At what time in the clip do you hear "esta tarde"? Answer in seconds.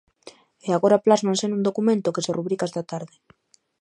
2.69-3.15